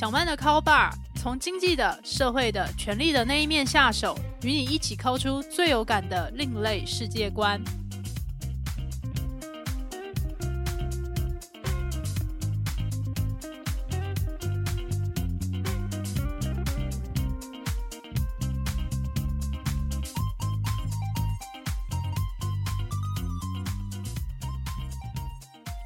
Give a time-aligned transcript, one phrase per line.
[0.00, 7.60] 小曼的 Call Bar 从经济的、社会的、权力的那一面下手，与你一起抠出最有感的另类世界观。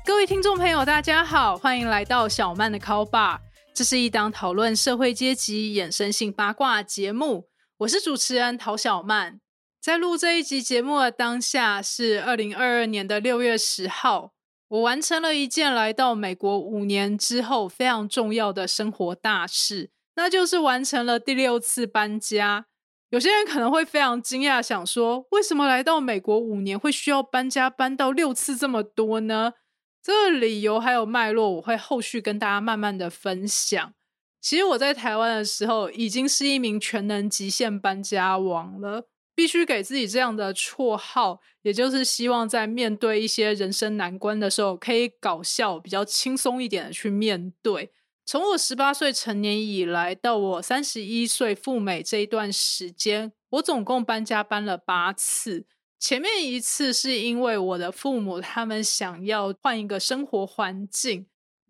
[0.05, 3.39] 各位听众朋友，大家好，欢迎来到小曼的 Call Bar。
[3.75, 9.41] 这是一档讨论社会阶级衍生性八卦节目，我是主持人陶小曼。
[9.81, 14.33] 在录这一集节目的当下是二零二二年的六月十号，
[14.69, 22.67] 我完成了一件来到美国五年之后非常重要的生活大事，那就是完成了第六次搬家。
[23.11, 29.55] 有些人可能会非常惊讶，想说为什么来到美国五年会需要搬家搬到六次这么多呢？
[30.05, 33.95] 这个理由还有脉络，我会后续跟大家慢慢的分享。
[34.39, 47.91] 其实我在台湾的时候，已经是一名全能极限搬家王了，必须给自己这样的绰号，也就是希望在面对一些人生难关的时候，可以搞笑、比较轻松一点的去面对。
[48.27, 55.65] 从我十八岁成年以来，到我三十一岁赴美这一段时间，我总共搬家搬了八次。
[55.99, 61.27] 前面一次是因为我的父母他们想要换一个生活环境，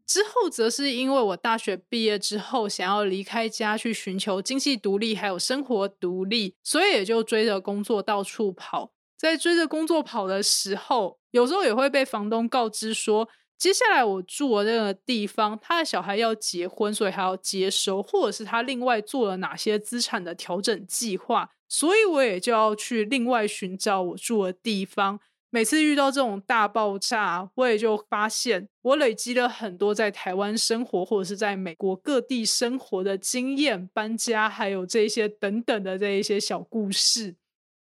[0.06, 8.92] 之后则是因为我大学毕业之后想要离开家去寻求经济独立还有生活独立，所以也就追着工作到处跑。
[9.16, 21.48] 在追着工作跑的时候，有时候也会被房东告知说，接下来我住的那个地方，他的小孩要结婚，所以还要接收，或者是他另外做了哪些资产的调整计划。
[21.68, 25.20] 所以我也就要去另外寻找我住的地方。
[25.50, 37.36] 每次遇到这种大爆炸，我也就发现我累积了很多在台湾生活或者是在美国各地生活的经验、搬家，还有这些等等的这一些小故事。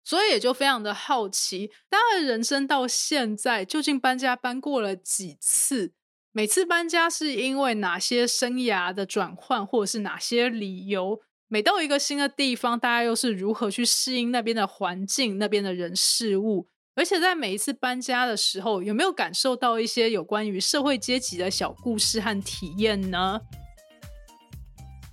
[0.03, 5.93] 所以也就非常的好奇，大家的人生到现在究竟搬家搬过了几次？
[6.31, 11.21] 每次搬家是因为哪些生涯的转换，或者是哪些理由？
[11.51, 16.67] 每到一个新的地方，大家又是如何去适应那边的环境、那边的人事物？
[16.93, 23.41] 而且在每一次搬家的时候，有没有感受到一些有关于社会阶级的小故事和体验呢？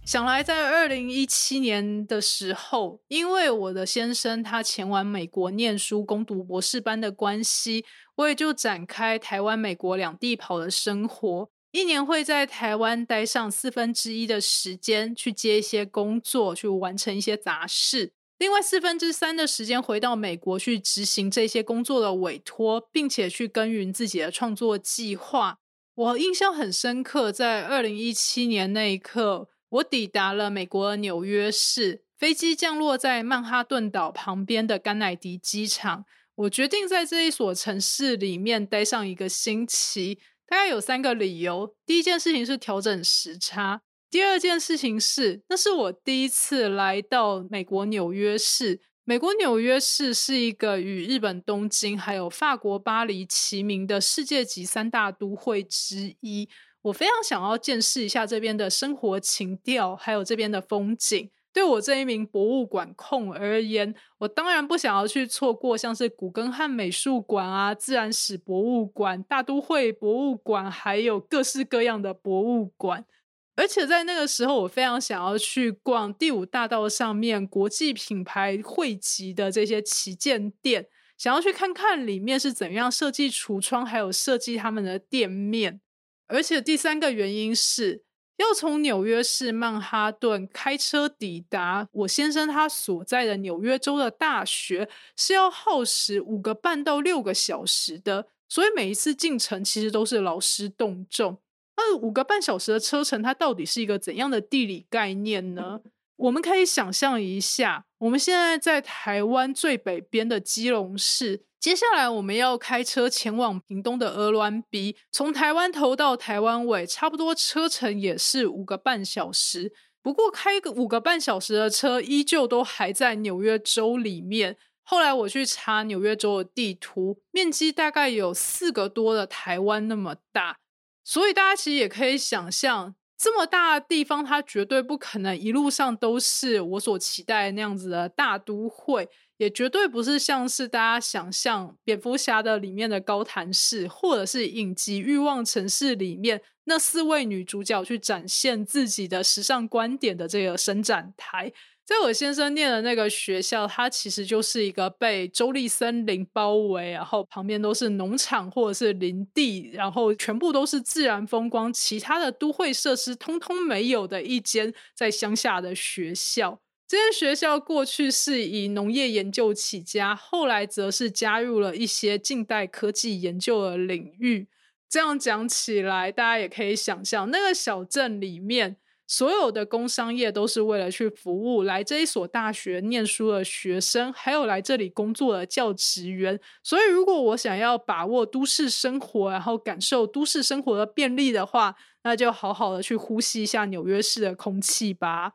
[0.04, 7.86] 想来，在二零一七年的时候，因为我的先生他前往美国念书、攻读博士班的关系，
[8.16, 11.48] 我也就展开台湾、美国两地跑的生活。
[11.76, 25.59] 一年会在台湾待上四分之一的时间，去接一些工作，去完成一些杂事；另外四分之三的时间回到美国去执行这些工作的委托，并且去耕耘自己的创作计划。
[25.94, 36.06] 我印象很深刻，在二零一七年那一刻，我抵达了美国纽约市，飞机降落在曼哈顿岛旁边的甘乃迪机场。
[36.37, 40.19] 我决定在这一所城市里面待上一个星期。
[40.46, 41.74] 大概有三个理由。
[41.84, 48.80] 第一件事情是调整时差，第二件事情是那是我第一次来到美国纽约市。
[49.08, 56.48] 美国纽约市是一个与日本东京还有法国巴黎齐名的世界级三大都会之一。
[56.82, 61.30] 我非常想要见识一下这边的生活情调，还有这边的风景。
[61.56, 73.06] 对我这一名博物馆控而言，我当然不想要去错过像是古根汉美术馆啊、自然史博物馆、大都会博物馆，还有各式各样的博物馆。
[73.55, 80.87] 而且在那个时候，我非常想要去逛第五大道上面国际品牌汇集的这些旗舰店，
[81.17, 85.81] 想要去看看里面是怎样设计橱窗，还有设计他们的店面。
[86.27, 88.05] 而且第三个原因是。
[88.36, 101.38] 要从纽约市曼哈顿开车抵达我先生他所在的纽约州的大学，是要耗时五个半到六个小时的，所以每一次进城其实都是劳师动众。
[101.78, 105.81] 那五个半小时的车程，它到底是一个怎样的地理概念呢？
[106.16, 111.45] 我们可以想象一下，我们现在在台湾最北边的基隆市。
[111.58, 119.73] 接下来我们要开车前往屏东的鹅銮鼻，从台湾头到台湾尾，差不多车程也是五个半小时。
[120.00, 124.56] 不过开个五个半小时的车，依旧都还在纽约州里面。
[124.85, 130.59] 后来我去查纽约州的地图，面积大概有四个多的台湾那么大，
[131.02, 139.09] 所以大家其实也可以想象，这么大的地方，它绝对不可能一路上都是我所期待那样子的大都会。
[139.38, 151.53] 也绝对不是像是大家想象蝙蝠侠的里面的高谭市，或者是影集《欲望城市》里面那四位女主角去展现自己的时尚观点的这个伸展台。
[151.85, 166.61] 在我先生念的那个学校，它其实就是一个被州立森林包围，然后旁边都是农场或者是林地，然后全部都是自然风光，其他的都会设施通通没有的一间在乡下的学校。
[166.88, 174.47] 这间学校过去是以农业研究起家，后来则是加入了一些近代科技研究的领域。
[174.88, 178.77] 这样讲起来，大家也可以想象，那个小镇里面。
[179.09, 186.41] 所有的工商业都是为了去服务来这一所大学念书的学生，还有来这里工作的教职员。
[186.65, 195.35] 所以，如果我想要把握都市生活，然后感受都市生活的便利的话，那就好好的去呼吸一下纽约市的空气吧。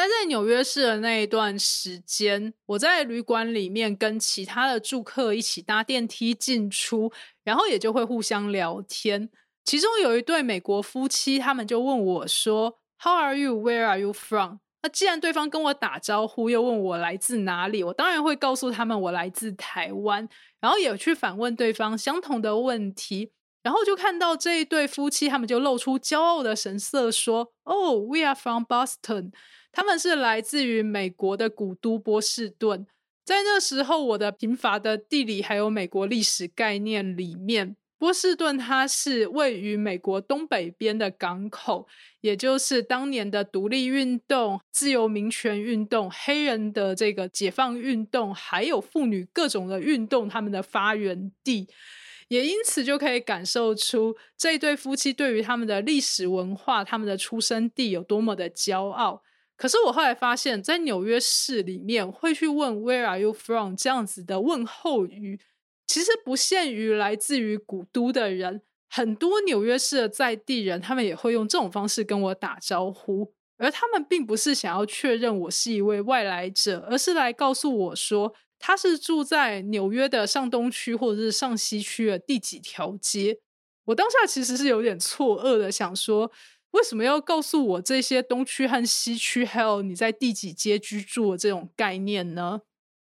[0.00, 7.12] 待在纽约市的那一段时间，我在旅馆里面跟其他的住客一起搭电梯进出，
[7.44, 9.28] 然后也就会互相聊天。
[9.62, 12.78] 其中有一对美国夫妻，他们就问我说。
[13.02, 13.54] How are you?
[13.60, 14.60] Where are you from?
[14.80, 20.26] 那既然对方跟我打招呼，又问我来自哪里，我当然会告诉他们我来自台湾，
[20.60, 23.32] 然后也去反问对方相同的问题，
[23.62, 29.32] 然后就看到这一对夫妻，他们就露出骄傲的神色，说：“Oh, we are from Boston。”
[29.72, 32.86] 他们是来自于美国的古都波士顿。
[33.24, 37.76] 在那时候，我的贫乏的地理还有美国历史概念里面。
[37.96, 41.86] 波士顿它是位于美国东北边的港口，
[42.22, 51.68] 也就是当年的独立运动、自由民权运动、黑人的这个解放运动，还有妇女各种的运动，他们的发源地。
[52.30, 59.20] 也因此就可以感受出这一对夫妻对于他们的历史文化、他们的出生地有多么的骄傲。
[59.56, 65.40] 可是我后来发现，在纽约市里面会去问 “Where are you from” 这样子的问候语。
[65.88, 73.34] 其实不限于来自于古都的人，很多纽约市的在地人，他们也会用这种方式跟我打招呼。
[73.58, 83.40] 而他们并不是想要确认我是一位外来者，而是来告诉我说，他是住在纽约的上东区或者是上西区的第几条街。
[83.86, 86.30] 我当下其实是有点错愕的，想说
[86.72, 92.60] 为什么要告诉我这些东区和西区，还有你在第几街居住的这种概念呢？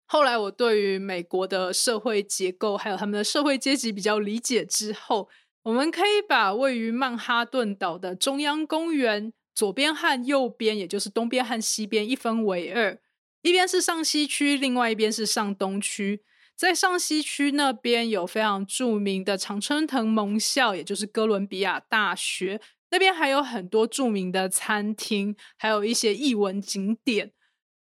[0.05, 5.27] 后来，我对于美国的社会结构还有他们的社会阶级比较理解之后，
[5.63, 12.97] 我们可以把位于曼哈顿岛的中央公园左边和右边，也就是东边和西边一分为二，
[13.41, 16.23] 一边是上西区，另外一边是上东区。
[16.55, 27.31] 在上西区那边有非常著名的常春藤盟校，也就是哥伦比亚大学，那边还有很多著名的餐厅，还有一些艺文景点。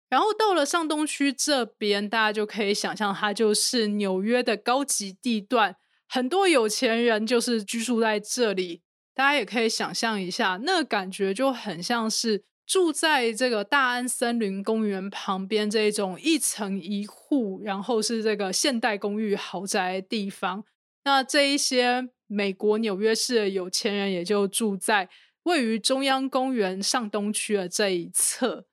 [0.09, 5.77] 然后到了上东区这边，大家就可以想象，它就是纽约的高级地段，
[6.09, 8.83] 很多有钱人就是居住在这里。
[9.15, 20.63] 大家也可以想象一下，那感觉就很像是住在这个大安森林公园旁边这种一层一户，然后是这个现代公寓豪宅地方。
[21.03, 25.09] 那这一些美国纽约市的有钱人，也就住在
[25.43, 28.67] 位于中央公园上东区的这一侧。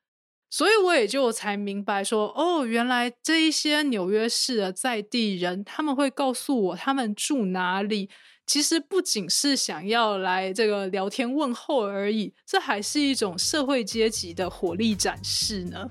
[0.48, 8.12] 所以我也就才明白说，哦，原来这一些纽约市的在地人，他们会告诉我他们住哪里，
[8.48, 15.90] 其实不仅是想要来这个聊天问候而已，这还是一种社会阶级的火力展示呢。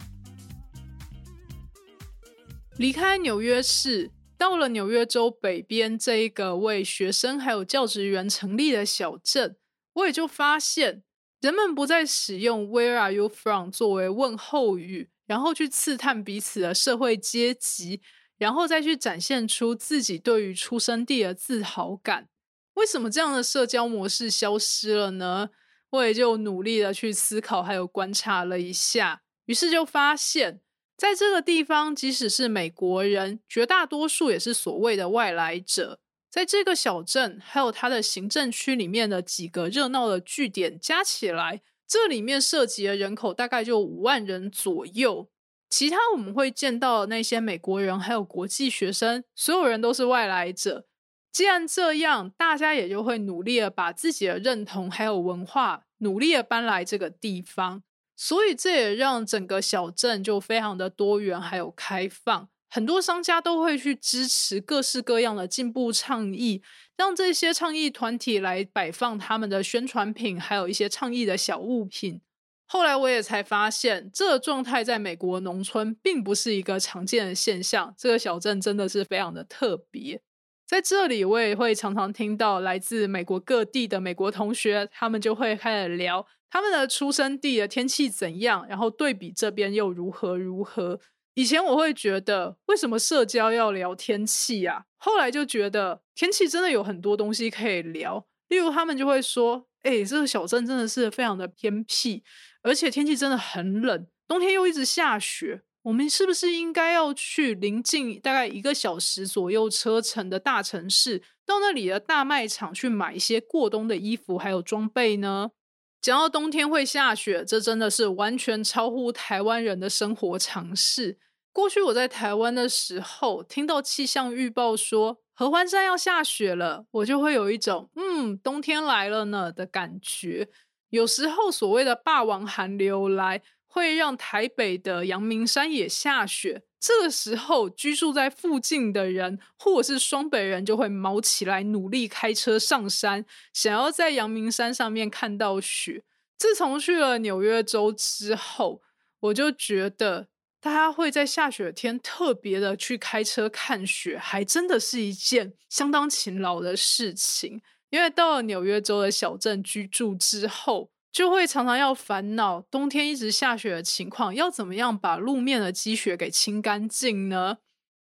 [2.78, 9.56] 离开纽约市，到了纽约州北边这一个为学生还有教职员成立的小镇，
[9.92, 11.02] 我也就发现。
[11.42, 18.00] 人们不再使用 "Where are you from" 作为问候语，然后去刺探彼此的社会阶级，
[18.38, 22.28] 然后再去展现出自己对于出生地的自豪感。
[22.76, 25.50] 为什么这样的社交模式消失了呢？
[25.90, 30.60] 我也就努力的去思考，还有观察了一下，于是就发现，
[30.96, 36.00] 在这个地方，即使是美国人，绝大多数也是所谓的外来者。
[36.28, 45.30] 在这个小镇，还有它的行政区里面的几个热闹的据点加起来，这里面涉及的人口大概就五万人左右。
[45.70, 50.86] 其他我们会见到那些美国人，还有国际学生，所有人都是外来者。
[51.32, 57.82] 既然这样，大家也就会努力的把自己的认同还有文化努力的搬来这个地方，
[58.16, 62.48] 所以这也让整个小镇就非常的多元还有开放。
[62.68, 66.62] 很多商家都会去支持各式各样的进步倡议，
[66.96, 72.20] 让这些倡议团体来摆放他们的宣传品，还有一些倡议的小物品。
[72.66, 77.94] 后来我也才发现，这状态在美国农村并不是一个常见的现象。
[77.96, 80.20] 这个小镇真的是非常的特别。
[80.66, 90.98] 在这里，我也会常常听到来自美国各地的美国同学，他们就会开始聊他们的出生地的天气怎样，然后对比这边又如何如何。
[91.34, 94.82] 以前我会觉得，为什么社交要聊天气啊？
[94.96, 102.24] 后来就觉得天气真的有很多东西可以聊，例如他们就会说：“哎，这个小镇真的是非常的偏僻。”
[102.62, 105.62] 而且天气真的很冷，冬天又一直下雪。
[105.86, 115.52] 我们是不是应该要去临近大概一个小时左右车程的大城市，到那里的大卖场去买一些过冬的衣服还有装备呢？
[116.00, 121.18] 讲到冬天会下雪，这真的是完全超乎台湾人的生活常识。
[121.52, 130.48] 过去我在台湾的时候，听到气象预报说合欢山要下雪了，我就会有一种嗯，冬天来了呢的感觉。
[130.90, 133.42] 有时候所谓的霸王寒流来，
[133.76, 136.62] 会让台北的阳明山也下雪。
[136.80, 146.04] 这个时候，居住在附近的人或者是双北人就会毛起来，努力开车上山，想要在阳明山上面看到雪。
[146.38, 148.80] 自从去了纽约州之后，
[149.20, 150.28] 我就觉得
[150.58, 157.60] 大家会在下雪天特别的去开车看雪，还真的是一件相当勤劳的事情。
[157.90, 167.56] 因为到了纽约州的小镇居住之后，就会常常要烦恼冬天一直下雪的情况，要怎么样把路面的积雪给清干净呢？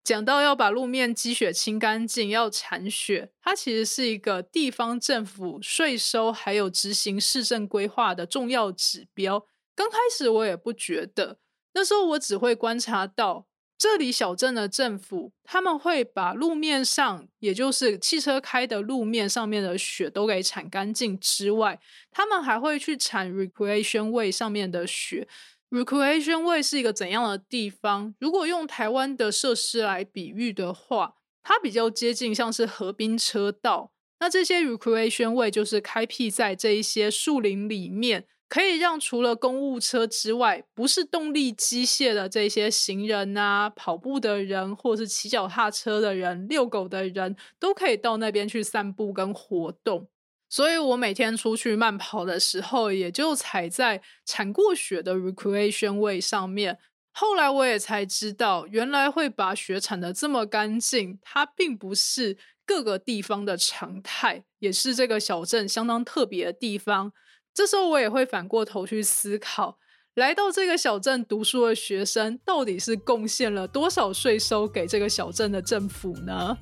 [0.03, 9.48] 讲到要把路面积雪清干净，要铲雪，它其实是一个地方政府税收还有执行市政规划的重要指标。
[9.75, 11.39] 刚开始我也不觉得，
[11.74, 13.48] 那时候我只会观察到。
[13.81, 21.79] 这里小镇的政府，他们会把路面上，也就是汽车开的路面上面的雪都给铲干净之外，
[22.11, 25.27] 他们还会去铲 recreation way 上面的雪。
[25.71, 28.13] recreation way 是一个怎样的地方？
[28.19, 33.91] 如果用台湾的设施来比喻的话，它比较接近像是河滨车道。
[34.19, 38.27] 那这些 recreation way 就是开辟在这一些树林里面。
[38.51, 50.10] 可以让除了公务车之外，不是动力机械的这些行人啊、跑步的人，或是骑脚踏车的人、遛狗的人都可以到那边去散步跟活动。
[50.50, 56.77] 所以我每天出去慢跑的时候，也就踩在铲过雪的 recreation way 上面。
[57.13, 67.13] 后来我也才知道，原来会把雪铲得这么干净，它并不是各个地方的常态，也是这个小镇相当特别的地方。
[67.53, 69.77] 这时候我也会反过头去思考，
[70.15, 76.58] 来到这个小镇读书的学生到底是贡献了多少税收给这个小镇的政府呢？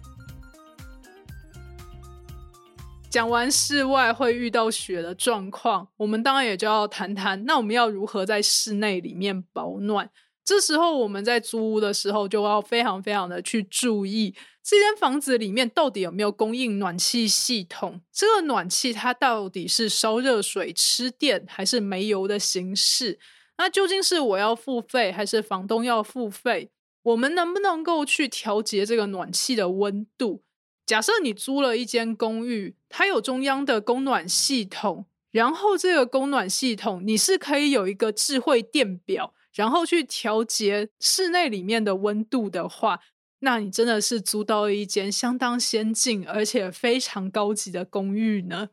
[3.10, 10.12] 讲完室外会遇到雪的状况，我们当然也就要谈谈，那我们要如何在室内里面保暖？
[10.50, 14.34] 这时候我们在租屋的时候就要非常非常的去注意。
[14.64, 18.02] 这间房子里面到底有没有供应暖气系统？
[18.12, 23.20] 这个暖气它到底是烧热水、吃电还是煤油的形式？
[23.60, 26.72] 那究竟是我要付费还是房东要付费？
[27.04, 30.42] 我们能不能够去调节这个暖气的温度？
[30.88, 43.00] 假设你租了一间公寓，它有中央的供暖系统，然后这个供暖系统你是可以有一个智慧电表，然后去调节室内里面的温度的话。
[43.42, 48.68] 那你真的是租到了一间相当先进而且非常高级的公寓呢。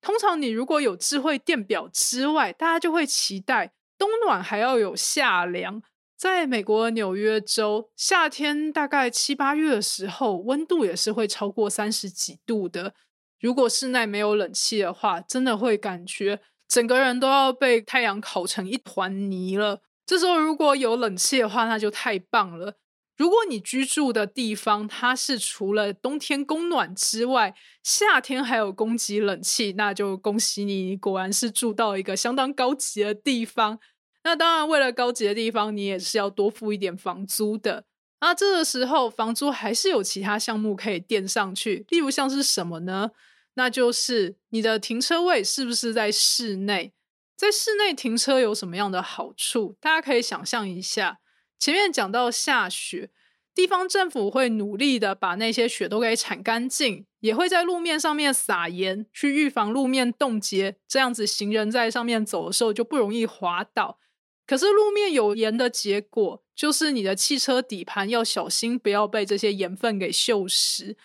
[0.00, 5.82] 通常你如果有智慧电表之外，大家就会期待冬暖还要有夏凉。
[6.16, 12.94] 在美国纽约州，夏天大概七八月的时候，温度也是会超过三十几度的。
[13.40, 19.82] 如果室内没有冷气的话，真的会感觉整个人都要被太阳烤成一团泥了。
[20.08, 22.78] 这时候如果有冷气的话，那就太棒了。
[23.18, 33.78] 如果你居住的地方它是除了冬天供暖之外，夏天还有供给冷气，那就恭喜你，你果然是住到一个相当高级的地方。
[34.24, 37.84] 那当然，为了高级的地方，你也是要多付一点房租的。
[38.22, 43.10] 那这个时候，房租还是有其他项目可以垫上去，例如像是什么呢？
[43.54, 46.94] 那就是你的停车位是不是在室内？
[47.38, 49.76] 在室内停车有什么样的好处？
[49.80, 51.20] 大家可以想象一下。
[51.56, 53.10] 前面讲到下雪，
[53.54, 64.00] 地方政府会努力的把那些雪都给铲干净，也会在路面上面撒盐，去预防路面冻结，这样子行人在上面走的时候就不容易滑倒。
[64.44, 70.96] 可是路面有盐的结果，就是你的汽车底盘要小心，不要被这些盐分给锈蚀。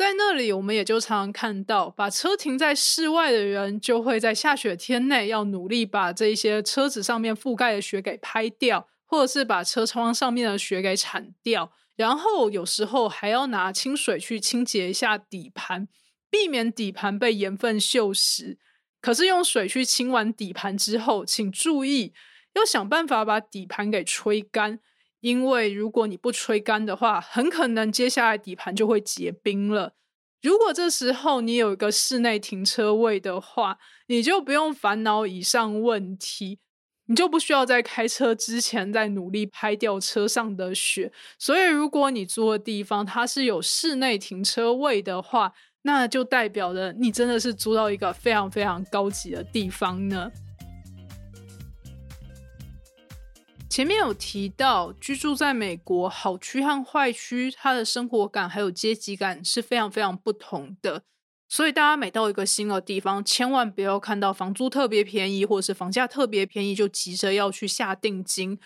[0.00, 11.70] 在那里，我们也就常常看到，把车停在室外的人，就会在下雪天内要努力把这些车子上面覆盖的雪给拍掉，或者是把车窗上面的雪给铲掉。
[11.96, 15.86] 然后有时候还要拿清水去清洁一下底盘，
[16.30, 18.56] 避免底盘被盐分锈蚀。
[19.02, 22.14] 可是用水去清完底盘之后，请注意
[22.54, 24.80] 要想办法把底盘给吹干。
[25.20, 29.94] 因为如果你不吹干的话，很可能接下来底盘就会结冰了。
[30.42, 36.58] 如果这时候你有一个室内停车位的话，你就不用烦恼以上问题，
[37.06, 41.12] 你就不需要在开车之前再努力拍掉车上的雪。
[41.38, 50.30] 所以，如果你租的地方它是有室内停车位的话，那就代表着你真的是租到一个非常非常高级的地方呢。
[53.70, 61.04] 前面有提到，居住在美国，好区和坏区，它的生活感还有阶级感是非常非常不同的。
[61.48, 68.58] 所以大家每到一个新的地方，千万不要看到房租特别便宜，或者是房价特别便宜，就急着要去下定金。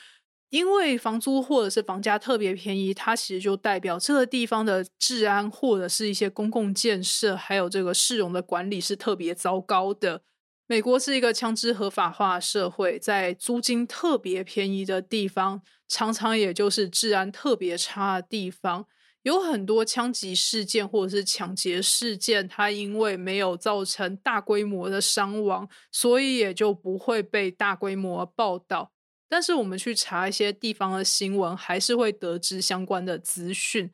[0.48, 10.22] 因为房租或者是房价特别便宜，它其实就代表这个地方的治安，或者是一些公共建设，还有这个市容的管理是特别糟糕的。
[10.66, 18.86] 美国是一个枪支合法化社会，在租金特别便宜的地方，常常也就是治安特别差的地方。
[19.24, 28.92] 有很多枪击事件或者是抢劫事件，它因为没有造成大规模的伤亡，所以也就不会被大规模报道。
[29.28, 33.90] 但是我们去查一些地方的新闻，还是会得知相关的资讯。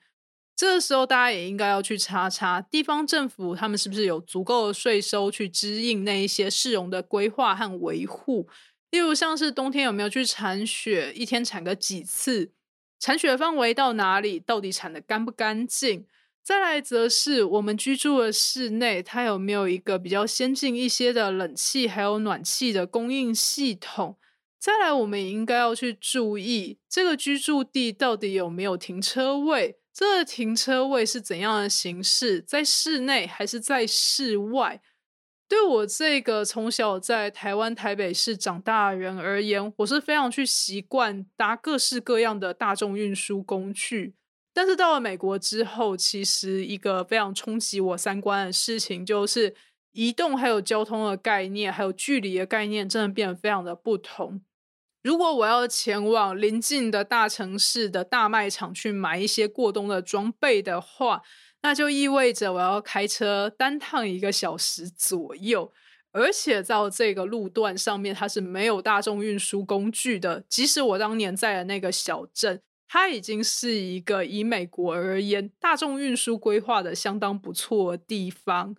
[0.61, 8.47] 这个时候，大家也应该要去查查地方政府，他们是不是有足够的税收去支应那一些市容的规划和维护。
[8.90, 12.52] 例如，像是冬天有没有去铲雪，一天铲个几次，
[12.99, 16.05] 铲雪范围到哪里，到底铲的干不干净。
[16.43, 24.19] 再来，则是我们居住的室内，它有没有一个比较先进一些的冷气还有暖气的供应系统。
[24.59, 29.79] 再来，我们也应该要去注意这个居住地到底有没有停车位。
[30.00, 32.41] 这停车位是怎样的形式？
[32.41, 34.80] 在室内还是在室外？
[35.47, 44.15] 对我这个从小在台湾台北市长大的人而言，我是非常去习惯搭各式各样的大众运输工具。
[44.54, 49.54] 但是到了美国之后，其实一个非常冲击我三观的事情，就是
[49.93, 54.41] 移动还有交通的概念，还有距离的概念，真的变得非常的不同。
[55.02, 61.23] 如果我要前往邻近的大城市的大卖场去买一些过冬的装备的话，
[61.63, 65.73] 那就意味着我要开车单趟一个小时左右，
[66.13, 70.45] 而且在这个路段上面它是没有大众运输工具的。
[70.49, 78.76] 即使我当年在的那个小镇，它已经是一个以美国而言大众运输规划的相当不错的地方。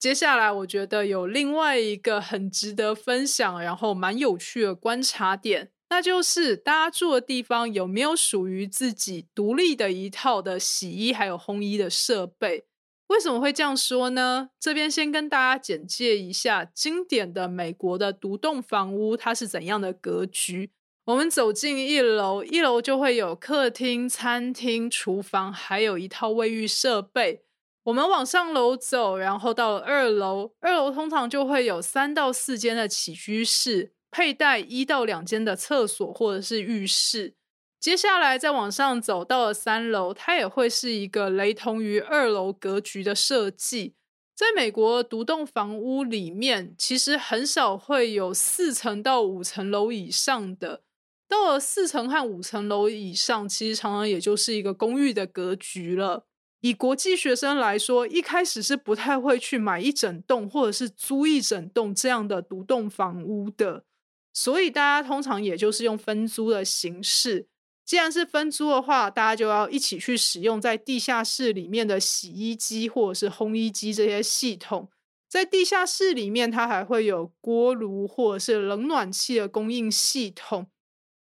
[0.00, 12.64] 接下来，我觉得有另外一个很值得分享，然后蛮有趣的观察点，那就是大家住的地方有没有属于自己独立的一套的洗衣还有烘衣的设备？
[13.08, 14.48] 为什么会这样说呢？
[14.58, 20.70] 这边先跟大家简介一下经典的美国的独栋房屋，它是怎样的格局。
[21.04, 27.42] 我们走进一楼，一楼就会有客厅、餐厅、厨房，还有一套卫浴设备。
[27.90, 30.52] 我们往上楼走，然后到了二楼。
[30.60, 37.34] 二楼通常就会有三到四间的起居室，佩戴一到两间的厕所或者是浴室。
[37.80, 43.94] 接下来再往上走到了三楼，它也会是一个雷同于二楼格局的设计。
[44.36, 50.82] 在美国独栋房屋里面，其实很少会有四层到五层楼以上的。
[51.28, 56.26] 到了四层和五层楼以上，其实常常也就是一个公寓的格局了。
[56.60, 63.84] 以国际学生来说，一开始是不太会去买一整栋或者是租一整栋这样的独栋房屋的，
[64.32, 67.46] 所以大家通常也就是用分租的形式。
[67.84, 74.88] 既然是分租的话，大家就要一起去使用在地下室里面的洗衣机或者是烘衣机这些系统。
[75.28, 80.66] 在地下室里面，它还会有锅炉或者是冷暖气的供应系统。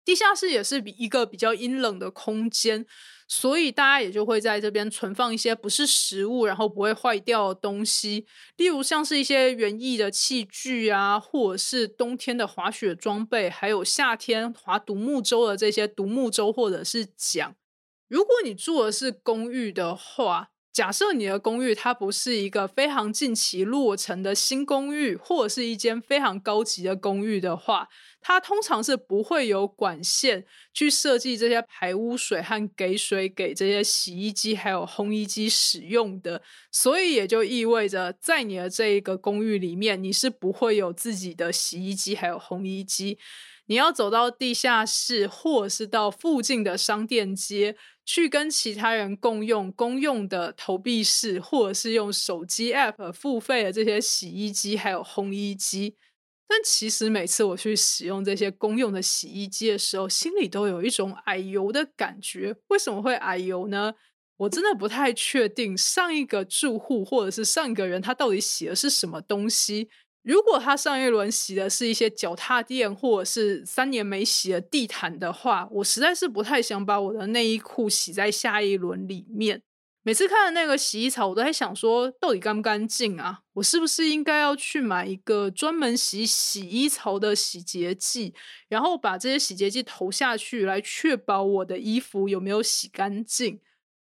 [0.06, 2.86] 地下室也是比一个比较阴冷的空间。
[3.28, 8.24] 所以大家也就会在这边存放一些不是食物，然后不会坏掉的东西，
[8.56, 17.56] 例如像是一些园艺的器具啊，或者是冬天的滑雪装备，还有夏天划独木舟的这些独木舟或者是桨。
[18.06, 27.88] 如果你住的是公寓的话，假设你的公寓它不是一个非常近期落成的新公寓，或者是一间非常高级的公寓的话，
[28.20, 36.42] 它通常是不会有管线去设计这些排污水和给水给这些洗衣机还有烘衣机使用的。
[36.70, 43.16] 所以也就意味着，在你的这一个公寓里面，你是不会有自己的洗衣机还有烘衣机。
[43.66, 47.76] 你要走到地下室，或者是到附近的商店街。
[48.08, 55.96] 去跟其他人共用公用的投币式，或者是用手机 App 付费的这些洗衣机，还有烘衣机。
[56.46, 62.54] 但其实每次我去使用这些公用的洗衣机的时候，心里都有一种矮油的感觉。
[62.68, 63.94] 为什么会矮油呢？
[64.36, 69.88] 我真的不太确定上一个住户或者是上一个人他到底洗的是什么东西。
[70.26, 79.62] 如果他上一轮洗的是一些脚踏垫，或者是三年没洗的地毯的话，我实在是不太想把我的内衣裤洗在下一轮里面。
[80.02, 83.42] 每次看那个洗衣槽，我都在想说，到底干不干净啊？
[83.52, 88.34] 我是不是应该要去买一个专门洗洗衣槽的洗洁剂，
[88.68, 93.60] 然后把这些洗洁剂投下去，来确保我的衣服有没有洗干净？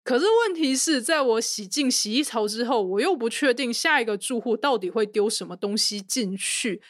[0.03, 6.81] 可是问题是在我洗进洗衣槽之后，我又不确定下一个住户到底会丢什么东西进去。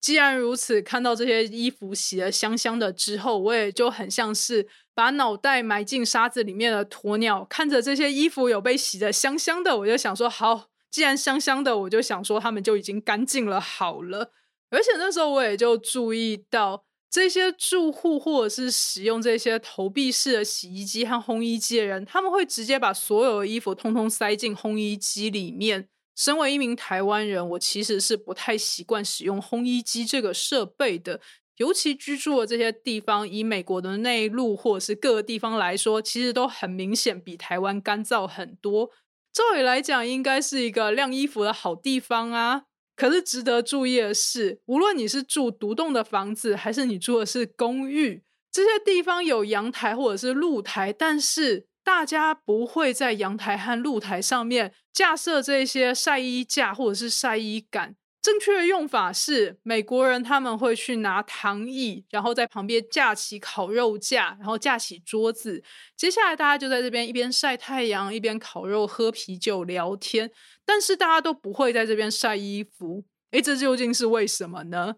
[0.00, 13.60] 既然如此，看到这些衣服洗得香香的之后，我也就很像是把脑袋埋进沙子里面的鸵鸟，看着这些衣服有被洗得香香的，我就想说：好，既然香香的，我就想说他们就已经干净了。
[13.60, 14.32] 好了，
[14.70, 16.84] 而且那时候我也就注意到。
[17.16, 25.88] 这些住户或者是使用这些投币式的洗衣机和烘衣机的人，他们会直接把所有的衣服通通塞进烘衣机里面。
[26.14, 31.18] 身为一名台湾人，我其实是不太习惯使用烘衣机这个设备的。
[31.56, 38.90] 尤其居住的这些地方，以美国的内陆或者是各个地方来说，其实都很明显比台湾干燥很多。
[39.32, 42.64] 照理来讲，应该是一个晾衣服的好地方啊。
[42.96, 57.94] 可是值得注意的是，无论你是住独栋的房子，还是你住的是公寓，这些地方有阳台或者是露台，但是大家不会在阳台和露台上面架设这些晒衣架或者是晒衣杆。
[58.26, 65.62] 正确的用法是，美国人他们会去拿躺椅，然后在旁边架起烤肉架，然后架起桌子。
[65.96, 70.32] 接下来大家就在这边一边晒太阳，一边烤肉、喝啤酒、聊天。
[70.64, 73.04] 但是大家都不会在这边晒衣服。
[73.30, 74.96] 诶，这究竟是为什么呢？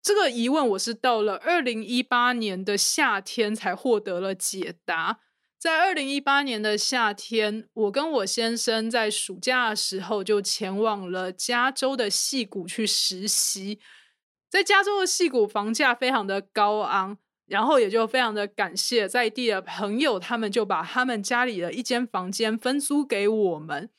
[0.00, 5.18] 这个疑问我是到了二零一八年的夏天才获得了解答。
[5.58, 13.80] 在二零一八年的夏天，我跟我先生在暑假的时候就前往了加州的戏谷去实习。
[14.48, 23.90] 在加州的戏谷，房价非常的高昂，然后也就非常的感谢在地的朋友，他们就把他们家里的一间房间分租给我们。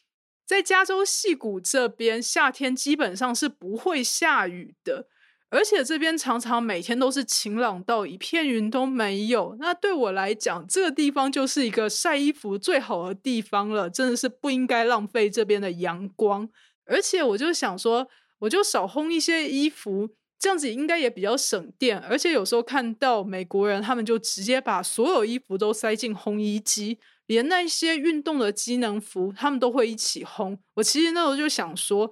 [0.45, 5.07] 在加州戏谷这边，夏天基本上是不会下雨的。
[5.51, 9.55] 而且这边常常每天都是晴朗到一片云都没有。
[9.59, 13.89] 那对我来讲，这个地方就是一个晒衣服最好的地方了。
[13.89, 16.47] 真的是不应该浪费这边的阳光。
[16.85, 18.07] 而且我就想说，
[18.39, 20.09] 我就少烘一些衣服，
[20.39, 21.97] 这样子应该也比较省电。
[21.99, 30.57] 而且有时候看到美国人，他们就直接把所有衣服都塞进烘衣机，连那些运动的机能服，他们都会一起烘。
[30.73, 32.11] 我其实那时候就想说。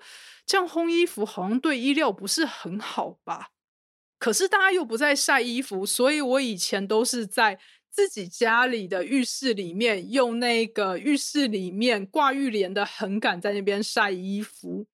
[0.50, 3.50] 这样烘衣服好像对衣料不是很好吧？
[4.18, 7.60] 可是大家又不在晒衣服，所以我以前都是在
[7.92, 14.88] 自己家里的浴室里面用那个浴室里面挂浴帘的横杆在那边晒衣服。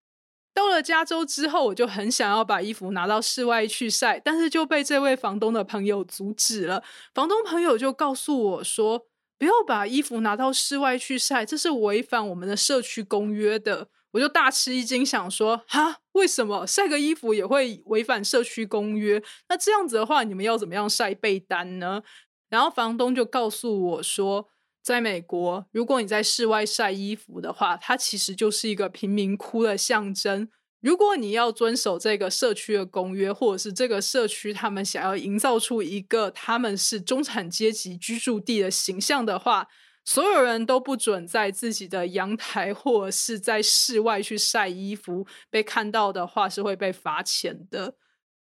[0.55, 6.83] 到了加州之后，我就很想要把衣服拿到室外去晒，但是就被这位房东的朋友阻止了。
[7.13, 9.05] 房东朋友就告诉我说
[9.43, 19.21] ：“不要把衣服拿到室外去晒，这是违反我们的社区公约的。”我就大吃一惊，想说哈，为什么晒个衣服也会违反社区公约？
[19.49, 22.03] 那这样子的话，你们要怎么样晒被单呢？
[22.47, 24.47] 然后房东就告诉我说，
[24.82, 30.47] 在美国，如果你在室外晒衣服的话，它其实就是一个贫民窟的象征。
[30.84, 39.69] 如果你要遵守这个社区的公约，或者是这个社区他们想要营造出一个他们是中产阶级居住地的形象的话。
[40.06, 47.96] 所有人都不准在自己的阳台或者是在室外去晒衣服，被看到的话是会被罚钱的。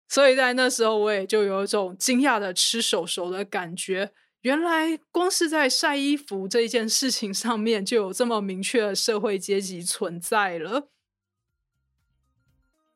[0.06, 4.12] 所以在那时候，我也就有一种惊讶的吃手手的感觉。
[4.42, 10.90] 原来光是在晒衣服这一件事情上面，就有这么明确的社会阶级存在了。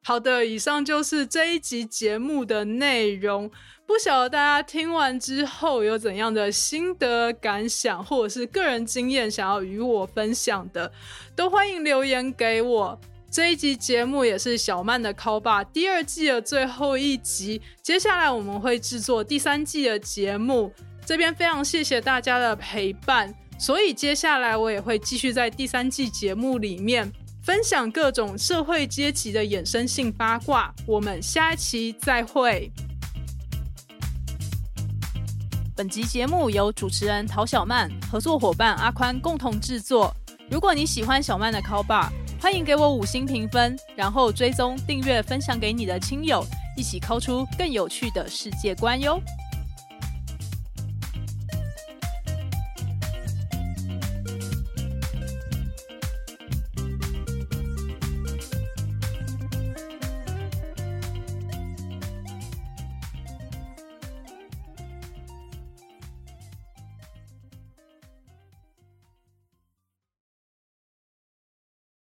[0.02, 3.50] 好的，以上就是这一集节目的内容。
[3.86, 10.90] 不晓得大家听完之后有怎样的心得感想，或者是个人经验想要与我分享的，
[11.34, 12.98] 都欢迎留言给我。
[13.30, 20.72] 这一集节目也是小曼的 call 吧第二季的最后一集，接下来我们会制作第三季的节目。
[21.04, 27.12] 这边非常谢谢大家的陪伴，所以接下来我也会继续在第三季节目里面。
[27.50, 32.70] 分享各种社会阶级的衍生性八卦，我们下一期再会。
[35.74, 40.14] 本集节目由主持人陶小曼、合作伙伴阿宽共同制作。
[40.48, 42.10] 如果你喜欢小曼的 Call Bar，
[42.40, 49.20] 欢迎给我五星评分，然后追踪、订阅、分享给你的亲友，一起 call 出更有趣的世界观哟。